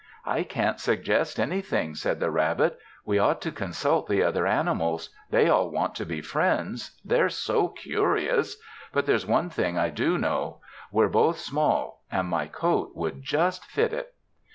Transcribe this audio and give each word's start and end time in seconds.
"I 0.25 0.41
can't 0.41 0.79
suggest 0.79 1.39
anything," 1.39 1.93
said 1.93 2.19
the 2.19 2.31
rabbit. 2.31 2.79
"We 3.05 3.19
ought 3.19 3.39
to 3.41 3.51
consult 3.51 4.07
the 4.09 4.23
other 4.23 4.47
animals. 4.47 5.11
They 5.29 5.47
all 5.47 5.69
want 5.69 5.93
to 5.93 6.07
be 6.07 6.21
friends; 6.21 6.99
they're 7.05 7.29
so 7.29 7.67
curious. 7.67 8.55
But 8.91 9.05
there's 9.05 9.27
one 9.27 9.51
thing 9.51 9.77
I 9.77 9.91
do 9.91 10.17
know: 10.17 10.59
we're 10.91 11.07
both 11.07 11.37
small 11.37 12.01
and 12.11 12.27
my 12.27 12.47
coat 12.47 12.93
would 12.95 13.21
just 13.21 13.63
fit 13.67 13.93
it." 13.93 14.15